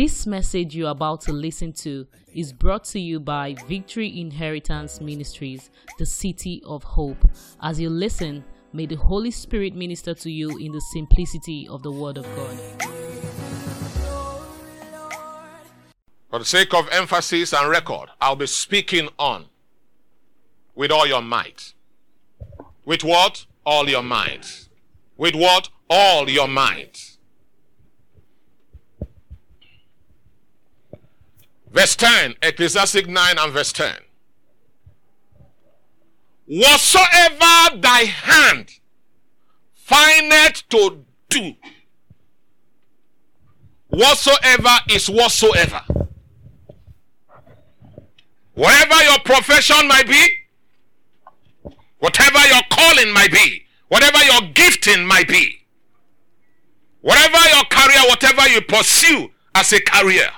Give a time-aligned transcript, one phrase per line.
[0.00, 5.68] This message you're about to listen to is brought to you by Victory Inheritance Ministries,
[5.98, 7.22] the City of Hope.
[7.60, 8.42] As you listen,
[8.72, 12.58] may the Holy Spirit minister to you in the simplicity of the Word of God.
[16.30, 19.48] For the sake of emphasis and record, I'll be speaking on
[20.74, 21.74] with all your might.
[22.86, 23.44] With what?
[23.66, 24.66] All your might.
[25.18, 25.68] With what?
[25.90, 27.09] All your might.
[31.70, 33.94] Verse 10, Ecclesiastic 9 and verse 10.
[36.46, 38.72] Whatsoever thy hand
[39.74, 41.54] findeth to do,
[43.88, 45.82] whatsoever is whatsoever.
[48.54, 50.28] Whatever your profession might be,
[52.00, 55.66] whatever your calling might be, whatever your gifting might be,
[57.00, 60.30] whatever your career, whatever you pursue as a career,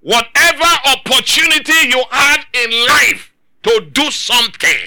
[0.00, 3.32] whatever opportunity you had in life
[3.64, 4.78] to do something,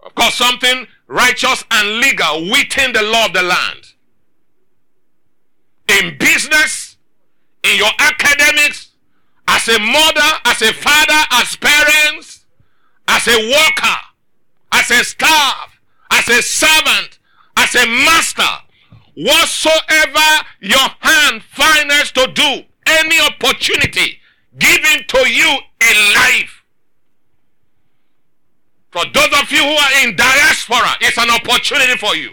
[0.00, 3.92] of course, something righteous and legal within the law of the land,
[5.88, 6.96] in business,
[7.62, 8.90] in your academics,
[9.48, 12.46] as a mother, as a father, as parents,
[13.08, 13.96] as a worker,
[14.72, 15.78] as a staff,
[16.10, 17.18] as a servant,
[17.56, 18.63] as a master,
[19.14, 24.18] whatsoever your hand finds to do, any opportunity
[24.58, 26.62] given to you in life.
[28.90, 32.30] For those of you who are in diaspora, it's an opportunity for you.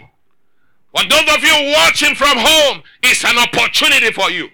[0.96, 4.48] For those of you watching from home, it's an opportunity for you.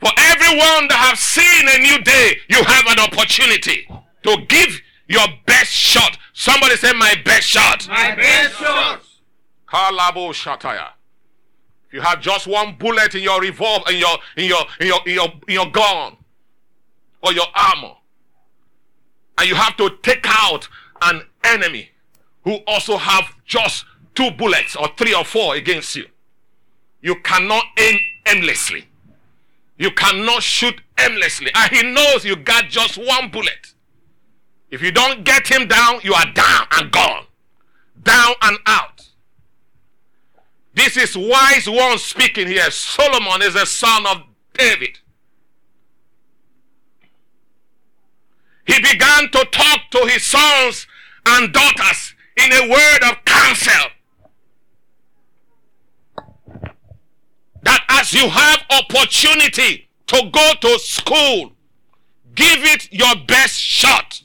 [0.00, 3.86] For everyone that have seen a new day, you have an opportunity
[4.24, 6.16] to give your best shot.
[6.32, 7.86] Somebody say, My best shot.
[7.88, 9.02] My best shot.
[9.68, 10.88] Kalabo Shataya.
[11.92, 15.14] You have just one bullet in your revolver, in your in your in your in
[15.14, 16.16] your in your gun
[17.22, 17.94] or your armor,
[19.38, 20.68] and you have to take out
[21.02, 21.90] an enemy
[22.44, 26.06] who also have just two bullets or three or four against you,
[27.00, 28.86] you cannot aim aimlessly.
[29.78, 33.74] You cannot shoot aimlessly, and he knows you got just one bullet.
[34.70, 37.24] If you don't get him down, you are down and gone,
[38.02, 39.09] down and out.
[40.74, 42.70] This is wise one speaking here.
[42.70, 44.22] Solomon is the son of
[44.54, 44.98] David.
[48.66, 50.86] He began to talk to his sons
[51.26, 53.90] and daughters in a word of counsel.
[57.62, 61.52] That as you have opportunity to go to school,
[62.34, 64.22] give it your best shot.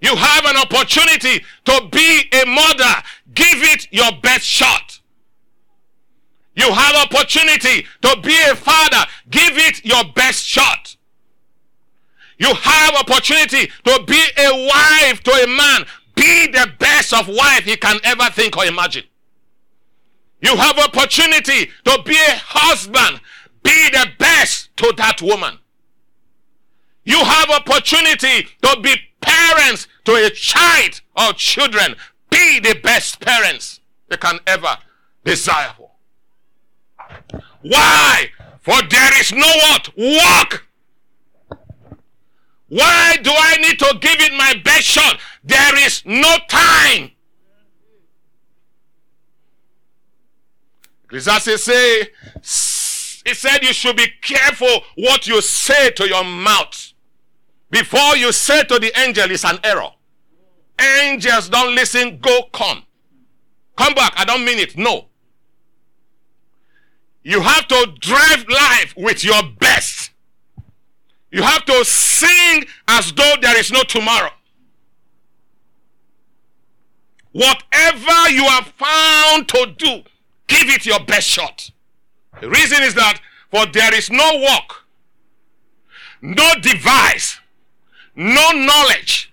[0.00, 3.02] You have an opportunity to be a mother,
[3.38, 5.00] give it your best shot.
[6.56, 10.96] You have opportunity to be a father, give it your best shot.
[12.38, 17.62] You have opportunity to be a wife to a man, be the best of wife
[17.62, 19.04] he can ever think or imagine.
[20.40, 23.20] You have opportunity to be a husband,
[23.62, 25.58] be the best to that woman.
[27.04, 31.94] You have opportunity to be parents to a child or children.
[32.38, 34.78] Be the best parents they can ever
[35.24, 35.90] desire for.
[37.62, 38.30] Why?
[38.60, 39.88] For there is no what?
[39.96, 40.68] Work.
[42.68, 45.18] Why do I need to give it my best shot?
[45.42, 47.10] There is no time.
[51.04, 52.02] Ecclesiastes say,
[53.26, 56.92] he said you should be careful what you say to your mouth.
[57.68, 59.90] Before you say to the angel, it's an error.
[60.80, 62.84] Angels don't listen, go come.
[63.76, 64.76] Come back, I don't mean it.
[64.76, 65.06] No.
[67.22, 70.10] You have to drive life with your best.
[71.30, 74.30] You have to sing as though there is no tomorrow.
[77.32, 80.02] Whatever you have found to do,
[80.46, 81.70] give it your best shot.
[82.40, 83.20] The reason is that
[83.50, 84.84] for there is no work,
[86.22, 87.38] no device,
[88.16, 89.32] no knowledge,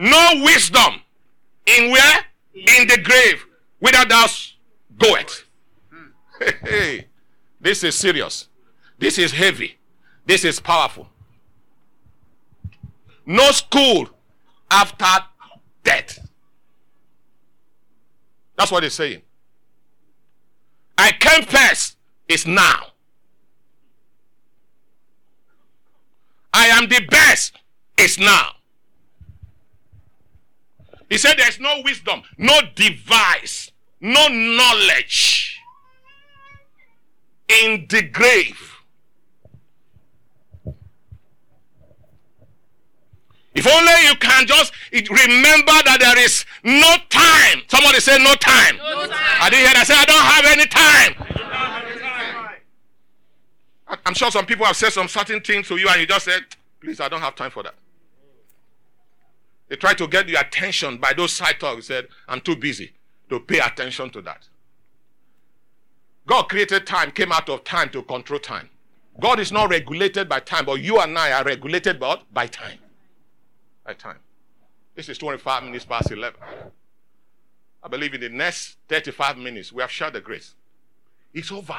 [0.00, 1.02] no wisdom
[1.66, 2.24] in where?
[2.54, 3.44] In the grave,
[3.78, 4.26] whither thou
[4.98, 5.44] goest.
[6.64, 7.06] Hey,
[7.60, 8.48] this is serious.
[8.98, 9.78] This is heavy.
[10.24, 11.06] This is powerful.
[13.26, 14.08] No school
[14.70, 15.26] after
[15.84, 16.18] death.
[18.56, 19.22] That's what he's saying.
[20.96, 21.96] I came first
[22.26, 22.86] is now.
[26.52, 27.56] I am the best
[27.98, 28.52] is now.
[31.10, 35.60] He said there's no wisdom, no device, no knowledge.
[37.64, 38.76] in the grave.
[43.52, 47.62] If only you can just remember that there is no time.
[47.66, 48.76] Somebody say no time.
[48.76, 49.18] No time.
[49.40, 49.80] I didn't hear that.
[49.80, 51.14] I said I don't have any time.
[54.06, 56.42] I'm sure some people have said some certain things to you and you just said,
[56.80, 57.74] please, I don't have time for that.
[59.70, 61.86] They try to get your attention by those side talks.
[61.86, 62.92] Said, I'm too busy
[63.30, 64.48] to pay attention to that.
[66.26, 68.68] God created time, came out of time to control time.
[69.18, 72.78] God is not regulated by time, but you and I are regulated by, by time
[73.90, 74.18] by time.
[74.94, 76.38] This is 25 minutes past 11.
[77.82, 80.54] I believe in the next 35 minutes, we have shared the grace.
[81.32, 81.78] It's over.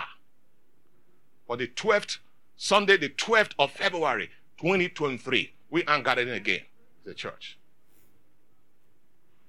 [1.47, 2.17] For the 12th,
[2.55, 4.29] Sunday, the 12th of February,
[4.59, 6.61] 2023, we are gathering again,
[7.05, 7.57] the church.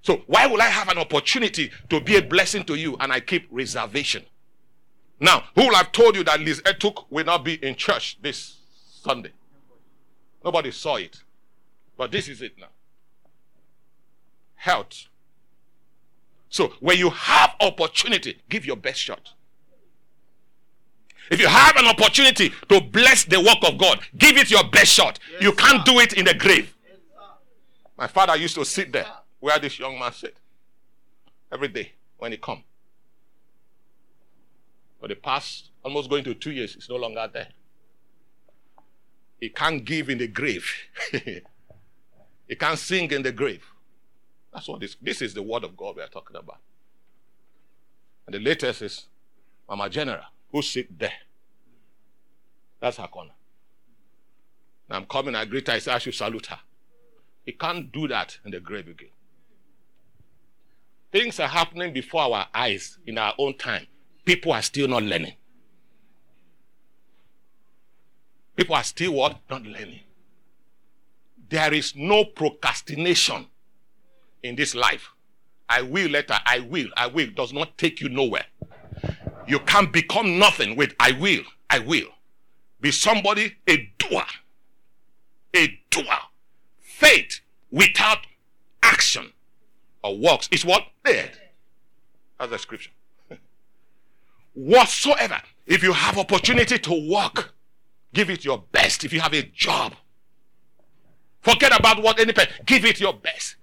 [0.03, 3.21] So, why will I have an opportunity to be a blessing to you and I
[3.21, 4.23] keep reservation?
[5.19, 8.57] Now, who will have told you that Liz Etuk will not be in church this
[9.01, 9.31] Sunday?
[10.43, 11.23] Nobody saw it.
[11.97, 12.67] But this is it now.
[14.55, 15.07] Health.
[16.49, 19.31] So when you have opportunity, give your best shot.
[21.31, 24.91] If you have an opportunity to bless the work of God, give it your best
[24.91, 25.17] shot.
[25.31, 25.93] Yes, you can't sir.
[25.93, 26.75] do it in the grave.
[26.85, 26.97] Yes,
[27.97, 29.05] My father used to sit there
[29.43, 30.37] where this young man sit
[31.51, 32.63] every day when he come.
[35.01, 37.49] For the past almost going to two years, he's no longer there.
[39.41, 40.65] He can't give in the grave.
[42.45, 43.65] He can't sing in the grave.
[44.53, 46.59] That's what this this is the word of God we are talking about.
[48.27, 49.07] And the latest is
[49.67, 51.19] Mama General, who sit there.
[52.79, 53.31] That's her corner.
[54.89, 56.59] Now I'm coming, I greet her, I say I should salute her.
[57.45, 59.09] He can't do that in the grave again.
[61.13, 63.85] Things are happening before our eyes in our own time.
[64.25, 65.35] People are still not learning.
[68.55, 69.37] People are still what?
[69.47, 69.99] Not learning.
[71.49, 73.45] There is no procrastination
[74.41, 75.11] in this life.
[75.69, 78.45] I will later, I will, I will does not take you nowhere.
[79.47, 82.07] You can't become nothing with I will, I will.
[82.81, 84.25] Be somebody, a doer.
[85.55, 86.19] A doer.
[86.79, 88.25] Faith without
[88.81, 89.31] action
[90.03, 90.83] or works is what?
[91.03, 91.31] Dead.
[92.39, 92.91] That's the scripture.
[94.53, 95.41] Whatsoever.
[95.65, 97.53] If you have opportunity to work,
[98.13, 99.03] give it your best.
[99.05, 99.95] If you have a job,
[101.43, 102.51] Forget about what any person.
[102.65, 103.57] Give it your best.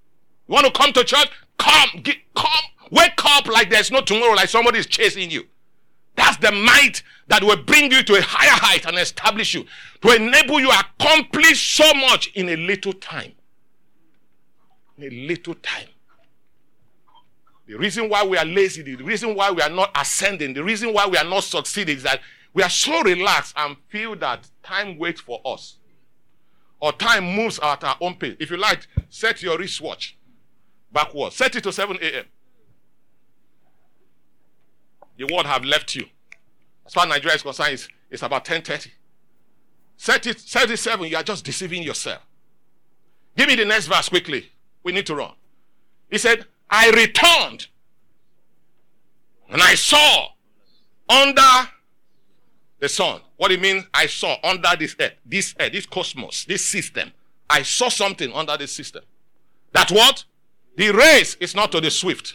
[0.47, 1.31] You want to come to church?
[1.59, 2.47] Come, get, come.
[2.91, 5.47] Wake up like there's no tomorrow, like somebody is chasing you.
[6.15, 9.65] That's the might that will bring you to a higher height and establish you
[10.03, 13.33] to enable you accomplish so much in a little time.
[14.99, 15.89] In a little time.
[17.71, 20.93] The reason why we are lazy, the reason why we are not ascending, the reason
[20.93, 22.21] why we are not succeeding is that
[22.53, 25.77] we are so relaxed and feel that time waits for us
[26.81, 28.35] or time moves at our own pace.
[28.41, 30.19] If you like, set your wristwatch
[30.93, 31.33] backward.
[31.33, 32.25] Set it to 7 a.m.
[35.17, 36.07] The world have left you.
[36.85, 38.89] As far as Nigeria is concerned, it's, it's about 10.30.
[39.97, 41.07] Set it, set it 7.
[41.09, 42.23] You are just deceiving yourself.
[43.37, 44.51] Give me the next verse quickly.
[44.83, 45.35] We need to run.
[46.11, 47.67] He said, I returned
[49.49, 50.29] and I saw
[51.09, 51.69] under
[52.79, 53.21] the sun.
[53.37, 53.85] What do you mean?
[53.93, 57.13] I saw under this earth, this earth, this cosmos, this system.
[57.49, 59.03] I saw something under this system.
[59.73, 60.25] That what?
[60.77, 62.35] The race is not to the swift.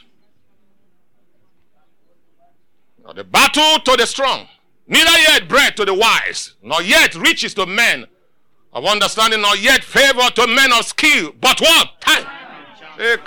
[3.04, 4.48] Not the battle to the strong.
[4.88, 8.06] Neither yet bread to the wise, nor yet riches to men
[8.74, 11.32] of understanding, nor yet favor to men of skill.
[11.40, 12.02] But what?
[12.02, 12.26] Time.
[13.00, 13.18] Eh,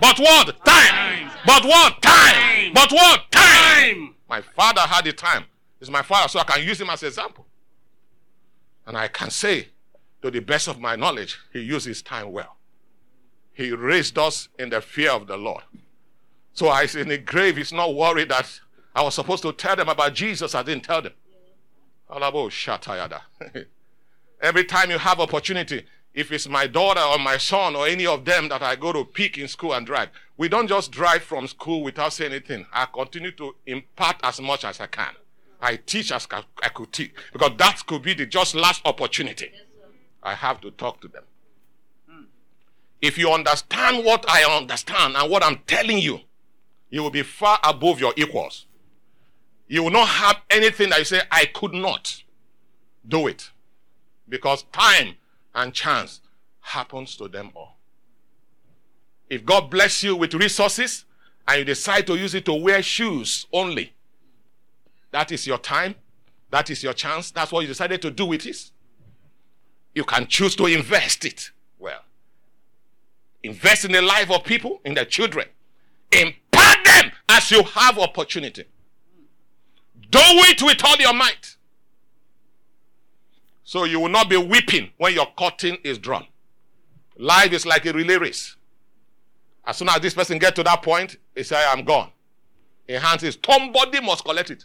[0.00, 0.54] but what?
[0.64, 1.30] Time.
[1.46, 2.02] But what?
[2.02, 2.72] Time.
[2.74, 3.32] But what?
[3.32, 4.14] Time.
[4.28, 5.44] My father had the time.
[5.78, 7.46] He's my father, so I can use him as an example.
[8.86, 9.68] And I can say,
[10.22, 12.56] to the best of my knowledge, he used his time well.
[13.52, 15.62] He raised us in the fear of the Lord.
[16.52, 18.60] So I in the grave, he's not worried that
[18.94, 20.54] I was supposed to tell them about Jesus.
[20.54, 21.12] I didn't tell them.
[24.40, 25.84] Every time you have opportunity,
[26.18, 29.04] if it's my daughter or my son or any of them that I go to
[29.04, 32.66] pick in school and drive, we don't just drive from school without saying anything.
[32.72, 35.12] I continue to impart as much as I can.
[35.60, 37.12] I teach as I could teach.
[37.32, 39.52] Because that could be the just last opportunity.
[40.20, 41.22] I have to talk to them.
[42.10, 42.22] Hmm.
[43.00, 46.18] If you understand what I understand and what I'm telling you,
[46.90, 48.66] you will be far above your equals.
[49.68, 52.24] You will not have anything that you say, I could not
[53.06, 53.52] do it.
[54.28, 55.14] Because time
[55.58, 56.20] and chance
[56.60, 57.76] happens to them all.
[59.28, 61.04] If God bless you with resources
[61.46, 63.92] and you decide to use it to wear shoes only,
[65.10, 65.96] that is your time.
[66.50, 67.30] That is your chance.
[67.30, 68.70] That's what you decided to do with it.
[69.94, 72.02] You can choose to invest it well.
[73.42, 75.46] Invest in the life of people, in their children.
[76.12, 78.64] Impart them as you have opportunity.
[80.10, 81.56] Do it with all your might.
[83.68, 86.26] So you will not be weeping when your curtain is drawn.
[87.18, 88.56] Life is like a relay race.
[89.66, 92.10] As soon as this person get to that point, he say, I'm gone.
[92.88, 94.64] In hands is somebody must collect it.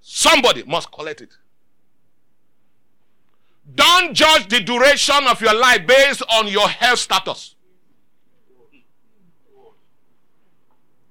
[0.00, 1.30] Somebody must collect it.
[3.74, 7.56] Don't judge the duration of your life based on your health status.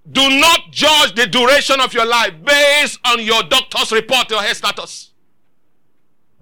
[0.09, 4.55] Do not judge the duration of your life based on your doctor's report or health
[4.55, 5.11] status.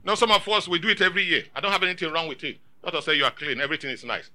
[0.06, 1.46] Now, some of us, we do it every year.
[1.56, 2.58] I don't have anything wrong with it.
[2.84, 4.30] Doctor say you are clean, everything is nice.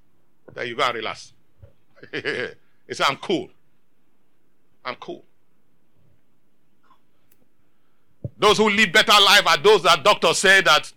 [0.52, 1.32] There you go and relax.
[2.12, 3.48] he said, I'm cool.
[4.84, 5.24] I'm cool.
[8.36, 10.92] Those who live better life are those that doctors say that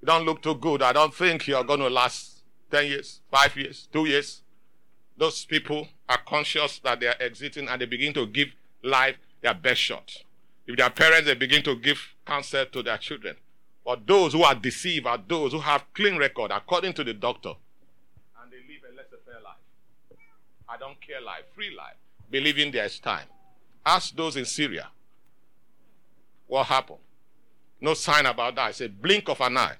[0.00, 0.82] you don't look too good.
[0.82, 4.42] I don't think you're going to last 10 years, 5 years, 2 years.
[5.16, 8.48] Those people are conscious that they are exiting and they begin to give
[8.82, 10.22] life their best shot.
[10.66, 13.36] If their parents, they begin to give counsel to their children.
[13.84, 17.54] But those who are deceived are those who have clean record according to the doctor.
[18.40, 20.18] And they live a laissez-faire life.
[20.68, 21.96] I don't care life, free life,
[22.30, 23.26] believing there is time.
[23.84, 24.88] Ask those in Syria
[26.46, 27.00] what happened.
[27.80, 28.70] No sign about that.
[28.70, 29.76] It's a blink of an eye.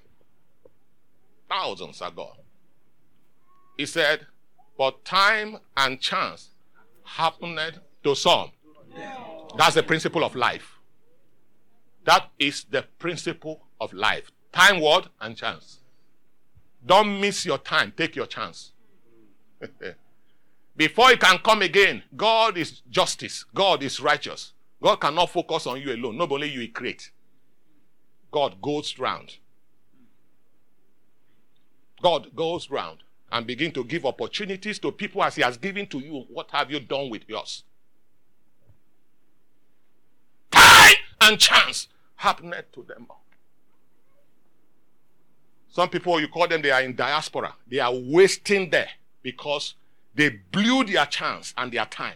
[1.49, 2.35] Thousands are gone.
[3.77, 4.27] He said,
[4.77, 6.49] but time and chance
[7.05, 8.51] happened to some.
[9.57, 10.72] That's the principle of life.
[12.05, 14.31] That is the principle of life.
[14.51, 15.79] Time, word, and chance.
[16.85, 17.93] Don't miss your time.
[17.95, 18.71] Take your chance.
[20.75, 23.45] Before you can come again, God is justice.
[23.53, 24.53] God is righteous.
[24.81, 26.17] God cannot focus on you alone.
[26.17, 27.11] Not only you create.
[28.31, 29.37] God goes round.
[32.01, 32.99] God goes round
[33.31, 36.25] and begin to give opportunities to people as He has given to you.
[36.29, 37.63] What have you done with yours?
[40.51, 41.87] Time and chance
[42.23, 43.07] happened to them
[45.69, 47.55] Some people, you call them, they are in diaspora.
[47.67, 48.89] They are wasting there
[49.21, 49.75] because
[50.15, 52.15] they blew their chance and their time.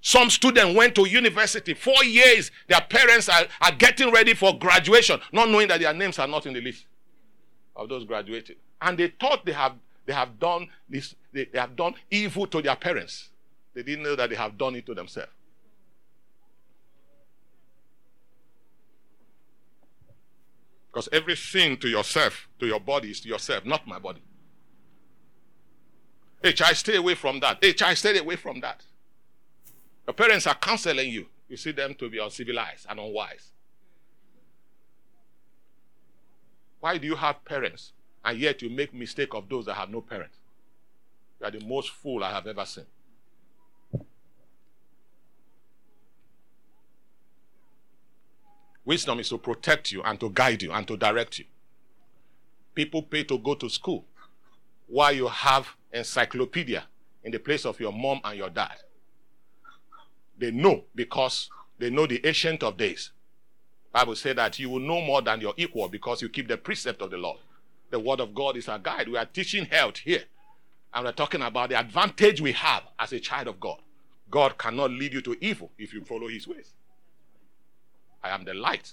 [0.00, 2.50] Some student went to university four years.
[2.66, 6.44] Their parents are, are getting ready for graduation, not knowing that their names are not
[6.44, 6.86] in the list
[7.76, 8.56] of those graduated.
[8.80, 9.74] And they thought they have
[10.04, 13.30] they have done this, they, they have done evil to their parents.
[13.74, 15.30] They didn't know that they have done it to themselves.
[20.92, 24.20] Because everything to yourself, to your body, is to yourself, not my body.
[26.44, 27.58] H, I stay away from that.
[27.62, 28.82] H, I stay away from that.
[30.06, 31.26] Your parents are counseling you.
[31.48, 33.52] You see them to be uncivilized and unwise.
[36.80, 37.92] Why do you have parents
[38.24, 40.38] and yet you make mistake of those that have no parents?
[41.40, 42.86] You are the most fool I have ever seen.
[48.84, 51.44] Wisdom is to protect you and to guide you and to direct you.
[52.74, 54.04] People pay to go to school
[54.88, 56.84] while you have encyclopedia
[57.22, 58.76] in the place of your mom and your dad.
[60.38, 61.48] They know because
[61.78, 63.12] they know the ancient of days.
[63.92, 67.02] Bible said that you will know more than your equal because you keep the precept
[67.02, 67.38] of the Lord.
[67.90, 69.08] The word of God is our guide.
[69.08, 70.24] We are teaching health here.
[70.94, 73.78] And we're talking about the advantage we have as a child of God.
[74.30, 76.72] God cannot lead you to evil if you follow his ways.
[78.22, 78.92] I am the light,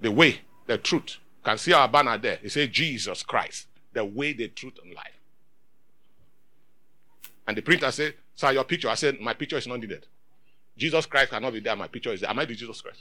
[0.00, 1.18] the way, the truth.
[1.38, 2.38] You can see our banner there.
[2.42, 5.18] It says Jesus Christ, the way, the truth, and life.
[7.46, 8.88] And the printer said, Sir, your picture.
[8.88, 10.06] I said, My picture is not needed.
[10.76, 11.74] Jesus Christ cannot be there.
[11.74, 12.30] My picture is there.
[12.30, 13.00] Am I the Jesus Christ?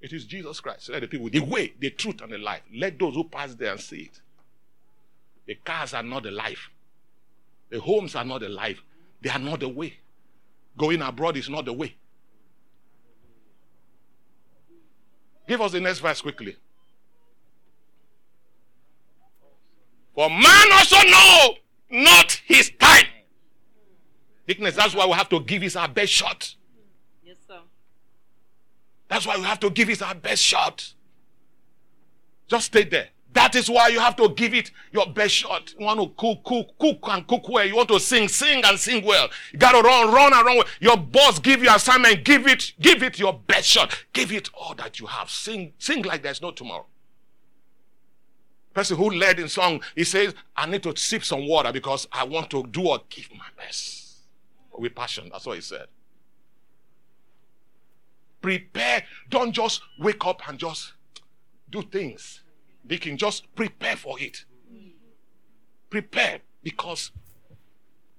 [0.00, 0.88] It is Jesus Christ.
[0.88, 2.62] Let the people, the way, the truth, and the life.
[2.74, 4.20] Let those who pass there and see it.
[5.46, 6.70] The cars are not the life.
[7.68, 8.82] The homes are not the life.
[9.20, 9.94] They are not the way.
[10.78, 11.94] Going abroad is not the way.
[15.50, 16.54] Give us the next verse quickly.
[20.14, 21.54] For man also know
[21.90, 23.06] not his time.
[24.46, 26.54] Dickness, that's why we have to give his our best shot.
[27.24, 27.58] Yes, sir.
[29.08, 30.94] That's why we have to give his our best shot.
[32.46, 33.08] Just stay there.
[33.32, 35.72] That is why you have to give it your best shot.
[35.78, 37.64] You want to cook, cook, cook and cook well.
[37.64, 39.28] You want to sing, sing and sing well.
[39.52, 40.66] You got to run, run and run well.
[40.80, 42.24] Your boss give you assignment.
[42.24, 44.04] Give it, give it your best shot.
[44.12, 45.30] Give it all that you have.
[45.30, 46.86] Sing, sing like there's no tomorrow.
[48.74, 52.24] Person who led in song, he says, I need to sip some water because I
[52.24, 53.98] want to do or give my best.
[54.72, 55.28] With passion.
[55.30, 55.86] That's what he said.
[58.40, 59.04] Prepare.
[59.28, 60.94] Don't just wake up and just
[61.68, 62.40] do things.
[62.86, 64.44] Deacon, just prepare for it.
[65.88, 67.10] Prepare because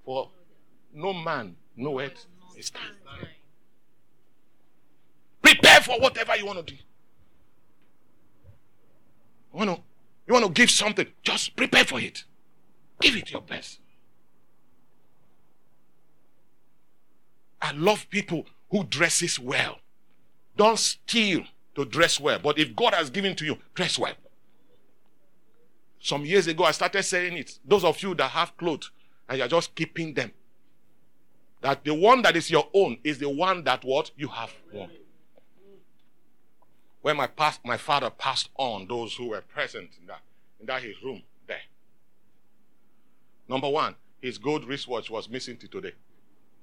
[0.04, 0.30] for
[0.94, 2.26] no man knoweth
[2.56, 2.96] his time.
[5.42, 6.80] Prepare for whatever you want to do.
[9.54, 9.82] You want to,
[10.28, 12.24] you want to give something, just prepare for it.
[13.00, 13.80] Give it your best.
[17.62, 19.80] I love people who dresses well.
[20.56, 21.44] Don't steal
[21.76, 22.40] to dress well.
[22.40, 24.14] But if God has given to you, dress well.
[26.02, 27.60] Some years ago, I started saying it.
[27.64, 28.92] Those of you that have clothes
[29.30, 30.32] and you're just keeping them,
[31.62, 34.90] that the one that is your own is the one that what you have worn.
[37.02, 40.22] When my past, my father passed on those who were present in that
[40.60, 41.62] in that his room there.
[43.48, 45.94] Number one, his gold wristwatch was missing to today.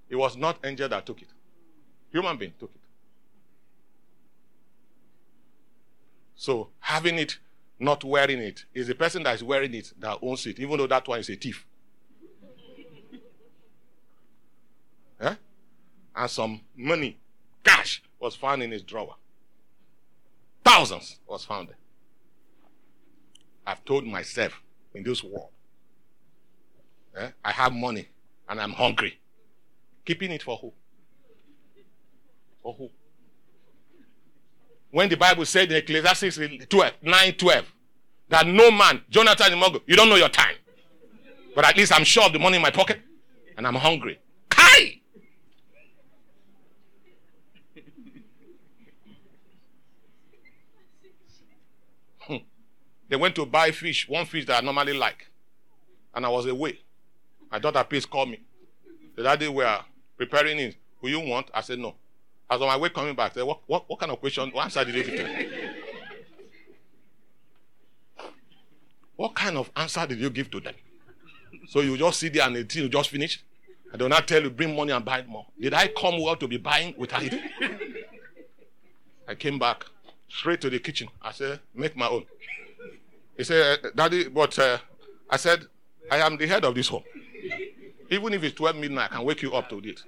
[0.08, 1.28] It was not angel that took it.
[2.12, 2.80] Human being took it.
[6.34, 7.38] So having it,
[7.78, 10.86] not wearing it, is the person that is wearing it that owns it, even though
[10.86, 11.66] that one is a thief.
[15.20, 15.34] yeah?
[16.16, 17.16] And some money,
[17.62, 19.14] cash, was found in his drawer.
[20.64, 21.76] Thousands was found there.
[23.64, 24.60] I've told myself
[24.94, 25.50] in this world,
[27.16, 28.08] eh, I have money
[28.48, 29.20] and I'm hungry.
[30.04, 30.72] Keeping it for who?
[32.62, 32.90] For who?
[34.90, 37.74] When the Bible said in Ecclesiastes 12, 9 12,
[38.30, 40.54] that no man, Jonathan Imogo, you don't know your time.
[41.54, 43.00] But at least I'm sure of the money in my pocket
[43.56, 44.18] and I'm hungry.
[44.48, 45.00] Kai!
[52.20, 52.36] Hmm.
[53.08, 55.30] They went to buy fish, one fish that I normally like.
[56.14, 56.78] And I was away.
[57.50, 58.40] My daughter, please call me.
[59.16, 59.80] The daddy were
[60.16, 60.76] preparing it.
[61.00, 61.50] Will you want?
[61.52, 61.94] I said no.
[62.50, 63.36] I was on my way coming back.
[63.36, 65.74] What, what, what kind of question, what answer did you give to?
[69.16, 70.74] What kind of answer did you give to them?
[71.68, 73.42] So you just sit there and thing you just finish?
[73.92, 75.46] I do not tell you, bring money and buy more.
[75.60, 77.34] Did I come well to be buying without it?
[79.28, 79.84] I came back
[80.28, 81.08] straight to the kitchen.
[81.20, 82.24] I said, make my own.
[83.36, 84.78] He said, Daddy, but uh,
[85.28, 85.64] I said,
[86.10, 87.04] I am the head of this home.
[88.10, 90.02] Even if it's 12 midnight, I can wake you up to it.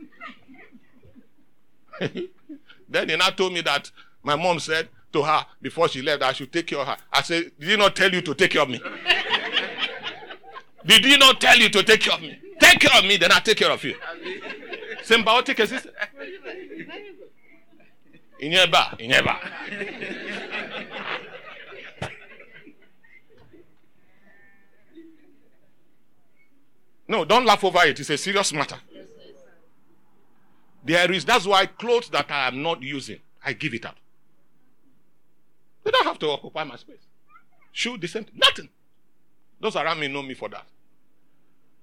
[2.89, 3.91] then he now told me that
[4.23, 6.97] my mom said to her before she left I should take care of her.
[7.13, 8.81] I said, Did he not tell you to take care of me?
[10.87, 12.39] Did he not tell you to take care of me?
[12.59, 13.95] Take care of me, then I'll take care of you.
[15.03, 15.95] Symbiotic assistant.
[18.41, 19.37] Inyeba, Inyeba.
[27.09, 27.99] No, don't laugh over it.
[27.99, 28.77] It's a serious matter.
[30.85, 33.97] There is, that's why clothes that I am not using, I give it up.
[35.85, 37.07] They don't have to occupy my space.
[37.73, 38.27] Shoe, thing.
[38.35, 38.69] Nothing.
[39.61, 40.67] Those around me know me for that.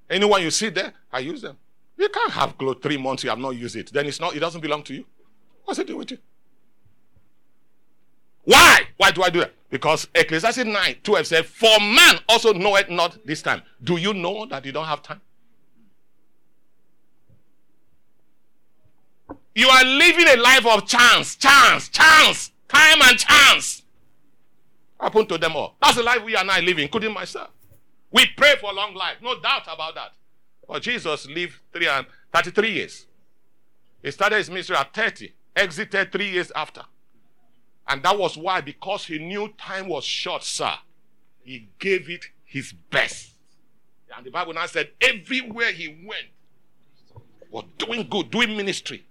[0.10, 1.58] Anyone you see there, I use them.
[1.98, 3.92] You can't have clothes three months you have not used it.
[3.92, 5.06] Then it's not, it doesn't belong to you.
[5.66, 6.18] What's it doing with you?
[8.44, 8.82] Why?
[8.98, 9.54] Why do I do that?
[9.70, 13.62] Because Ecclesiastes 9, 12 said, For man also knoweth not this time.
[13.84, 15.22] Do you know that you don't have time?
[19.58, 23.82] You are living a life of chance, chance, chance, time and chance.
[25.02, 25.76] Happen to them all.
[25.82, 27.50] That's the life we are now living, including myself.
[28.12, 30.12] We pray for a long life, no doubt about that.
[30.68, 33.08] But Jesus lived three and 33 years.
[34.04, 36.84] He started his ministry at 30, exited three years after.
[37.88, 40.74] And that was why, because he knew time was short, sir,
[41.42, 43.32] he gave it his best.
[44.16, 46.28] And the Bible now said, everywhere he went,
[47.50, 49.07] was doing good, doing ministry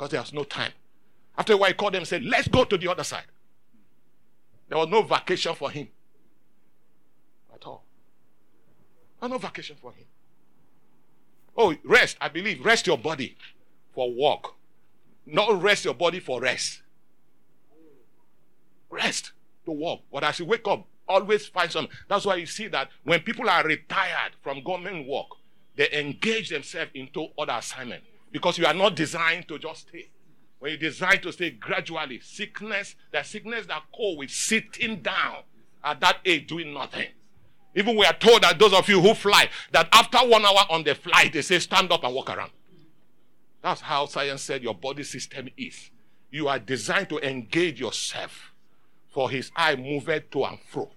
[0.00, 0.72] because there was no time.
[1.36, 3.26] After a while, he called them and said, Let's go to the other side.
[4.66, 5.88] There was no vacation for him
[7.54, 7.84] at all.
[9.20, 10.06] No vacation for him.
[11.54, 12.64] Oh, rest, I believe.
[12.64, 13.36] Rest your body
[13.94, 14.54] for work.
[15.26, 16.80] Not rest your body for rest.
[18.88, 19.32] Rest
[19.66, 20.00] to work.
[20.10, 21.94] But as you wake up, always find something.
[22.08, 25.26] That's why you see that when people are retired from government work,
[25.76, 30.10] they engage themselves into other assignments because you are not designed to just stay.
[30.58, 35.42] When you design to stay gradually, sickness, the sickness that call with sitting down
[35.82, 37.08] at that age doing nothing.
[37.74, 40.84] Even we are told that those of you who fly, that after one hour on
[40.84, 42.50] the flight, they say stand up and walk around.
[43.62, 45.90] That's how science said your body system is.
[46.30, 48.52] You are designed to engage yourself,
[49.08, 50.90] for his eye moveth to and fro.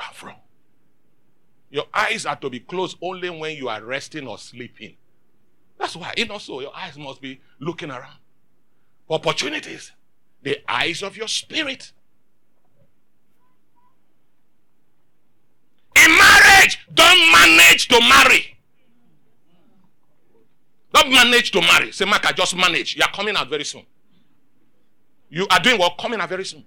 [0.00, 0.32] And fro.
[1.74, 4.94] Your eyes are to be closed only when you are resting or sleeping.
[5.76, 6.14] That's why.
[6.16, 8.14] If not so, your eyes must be looking around
[9.08, 9.90] for opportunities.
[10.44, 11.90] The eyes of your spirit.
[15.96, 18.56] In marriage, don't manage to marry.
[20.92, 21.90] Don't manage to marry.
[21.90, 22.94] Say, I just manage.
[22.94, 23.84] You are coming out very soon.
[25.28, 26.64] You are doing well, coming out very soon.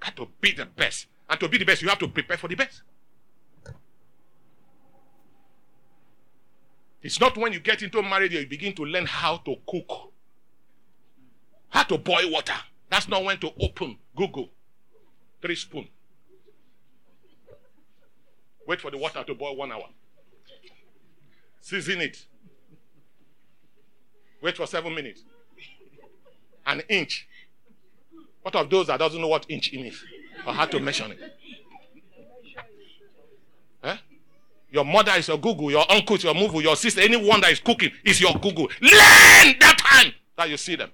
[0.00, 1.04] Got to be the best.
[1.28, 2.80] And to be the best, you have to prepare for the best.
[7.04, 10.10] It's not when you get into marriage you begin to learn how to cook,
[11.68, 12.54] how to boil water.
[12.88, 14.48] That's not when to open Google.
[15.42, 15.86] Three spoon.
[18.66, 19.84] Wait for the water to boil one hour.
[21.60, 22.24] Season it.
[24.40, 25.24] Wait for seven minutes.
[26.64, 27.28] An inch.
[28.40, 30.02] What of those that doesn't know what inch in is
[30.46, 31.18] or how to measure it?
[33.82, 33.96] Eh?
[34.74, 37.60] Your mother is your Google, your uncle is your movie, your sister, anyone that is
[37.60, 38.64] cooking is your Google.
[38.80, 40.90] Learn that time that you see them.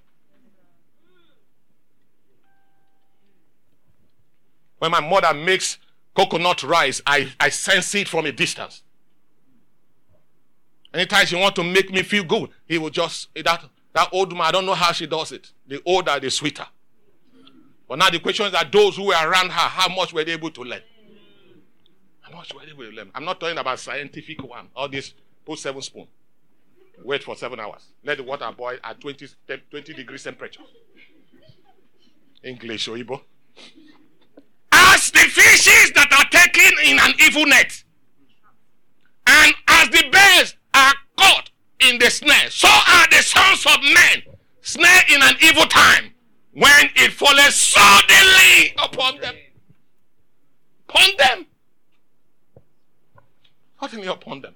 [4.77, 5.79] When my mother makes
[6.15, 8.83] coconut rice, I, I sense it from a distance.
[10.93, 13.63] Anytime she want to make me feel good, he will just that
[13.93, 14.45] that old woman.
[14.45, 15.51] I don't know how she does it.
[15.67, 16.67] The older, the sweeter.
[17.89, 20.33] But now the question is that those who were around her, how much were they
[20.33, 20.81] able to learn?
[22.41, 23.11] Much they to learn?
[23.13, 24.67] I'm not talking about scientific one.
[24.75, 25.13] All this
[25.45, 26.07] put seven spoon.
[27.03, 27.89] Wait for seven hours.
[28.03, 29.27] Let the water boil at 20,
[29.69, 30.63] 20 degrees temperature.
[32.43, 33.21] English or Igbo.
[34.71, 37.83] As the fishes that are taken in an evil net,
[39.27, 41.51] and as the birds are caught
[41.87, 46.11] in the snare, so are the sons of men snare in an evil time
[46.53, 49.35] when it falls suddenly upon them.
[50.89, 51.45] Upon them.
[53.81, 54.53] Suddenly upon them.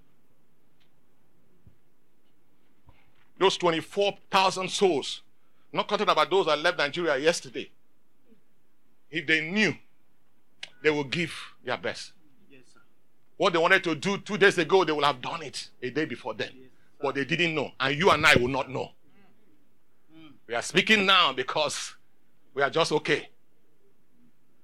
[3.39, 5.23] Those 24,000 souls,
[5.73, 7.69] not counting about those that left Nigeria yesterday,
[9.09, 9.73] if they knew,
[10.83, 11.33] they would give
[11.63, 12.13] their best.
[12.51, 12.61] Yes,
[13.37, 16.05] What they wanted to do two days ago, they would have done it a day
[16.05, 16.51] before then.
[17.01, 17.71] But they didn't know.
[17.79, 18.91] And you and I will not know.
[20.15, 20.19] Mm.
[20.19, 20.31] Mm.
[20.47, 21.95] We are speaking now because
[22.53, 23.29] we are just okay.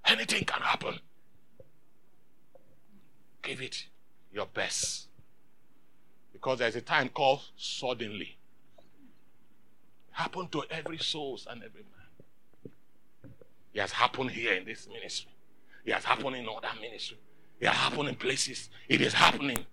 [0.06, 1.00] Anything can happen.
[3.42, 3.86] Give it
[4.34, 5.08] your best.
[6.34, 8.38] Because there's a time called suddenly.
[10.12, 12.74] Happened to every soul and every man.
[13.74, 15.32] It has happened here in this ministry.
[15.86, 17.18] It has happened in other ministry.
[17.60, 18.70] It has happened in places.
[18.90, 19.66] It is happening.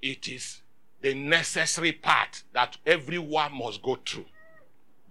[0.00, 0.62] It is
[1.00, 4.26] the necessary part that everyone must go through.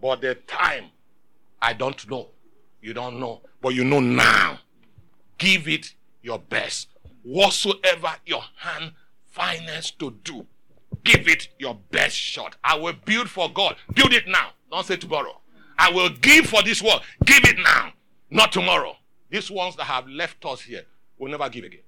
[0.02, 0.86] But the time,
[1.62, 2.30] I don't know.
[2.82, 3.42] You don't know.
[3.62, 4.60] But you know now.
[5.38, 6.90] Give it your best.
[7.24, 8.92] Whatsoever your hand
[9.26, 10.46] finds to do,
[11.04, 12.58] give it your best shot.
[12.64, 13.78] I will build for God.
[13.94, 14.50] Build it now.
[14.70, 15.40] Don't say tomorrow.
[15.78, 17.02] I will give for this world.
[17.26, 17.94] Give it now,
[18.30, 18.96] not tomorrow.
[19.30, 20.84] These ones that have left us here
[21.18, 21.80] will never give again.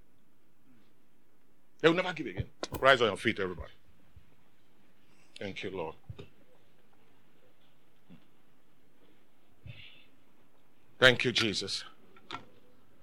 [1.82, 2.45] They will never give again.
[2.80, 3.71] Rise on your feet, everybody.
[5.39, 5.95] Thank you, Lord.
[10.98, 11.84] Thank you, Jesus.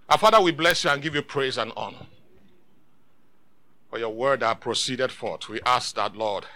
[0.08, 2.06] Our Father, we bless you and give you praise and honor
[3.92, 5.50] for your word that proceeded forth.
[5.50, 6.46] We ask that, Lord,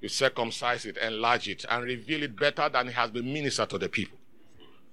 [0.00, 3.78] you circumcise it, enlarge it, and reveal it better than it has been ministered to
[3.78, 4.18] the people.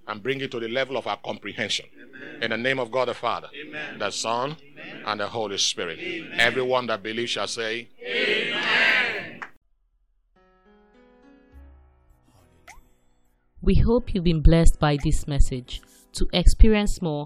[0.08, 1.88] And bring it to the level of our comprehension.
[1.96, 2.44] Amen.
[2.44, 3.98] In the name of God the Father, Amen.
[3.98, 5.04] the Son, Amen.
[5.08, 5.98] and the Holy Spirit.
[6.38, 9.42] Everyone that believes shall say, Amen.
[13.64, 15.82] We hope you've been blessed by this message.
[16.14, 17.26] To experience more,